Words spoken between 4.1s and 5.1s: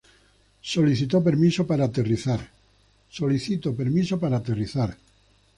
para aterrizar.